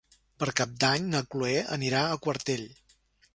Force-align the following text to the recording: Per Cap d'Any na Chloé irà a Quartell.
Per 0.43 0.47
Cap 0.59 0.71
d'Any 0.83 1.05
na 1.11 1.21
Chloé 1.35 1.61
irà 1.91 2.01
a 2.07 2.19
Quartell. 2.25 2.67